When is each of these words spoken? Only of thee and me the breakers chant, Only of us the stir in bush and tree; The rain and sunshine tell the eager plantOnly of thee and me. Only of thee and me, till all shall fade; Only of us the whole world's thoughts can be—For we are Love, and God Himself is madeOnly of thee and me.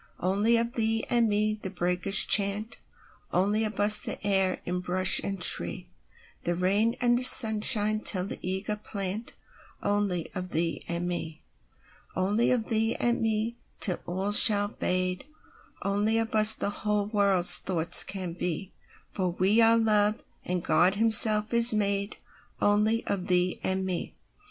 Only 0.19 0.57
of 0.57 0.73
thee 0.73 1.05
and 1.11 1.29
me 1.29 1.59
the 1.61 1.69
breakers 1.69 2.25
chant, 2.25 2.77
Only 3.31 3.63
of 3.65 3.79
us 3.79 3.99
the 3.99 4.13
stir 4.17 4.57
in 4.65 4.79
bush 4.79 5.21
and 5.23 5.39
tree; 5.39 5.85
The 6.43 6.55
rain 6.55 6.95
and 6.99 7.23
sunshine 7.23 7.99
tell 7.99 8.25
the 8.25 8.39
eager 8.41 8.77
plantOnly 8.77 10.35
of 10.35 10.49
thee 10.49 10.83
and 10.87 11.07
me. 11.07 11.43
Only 12.15 12.49
of 12.49 12.69
thee 12.69 12.95
and 12.95 13.21
me, 13.21 13.57
till 13.79 13.99
all 14.07 14.31
shall 14.31 14.69
fade; 14.69 15.23
Only 15.83 16.17
of 16.17 16.33
us 16.33 16.55
the 16.55 16.71
whole 16.71 17.05
world's 17.05 17.59
thoughts 17.59 18.03
can 18.03 18.33
be—For 18.33 19.29
we 19.29 19.61
are 19.61 19.77
Love, 19.77 20.23
and 20.43 20.63
God 20.63 20.95
Himself 20.95 21.53
is 21.53 21.73
madeOnly 21.75 23.03
of 23.05 23.27
thee 23.27 23.59
and 23.63 23.85
me. 23.85 24.15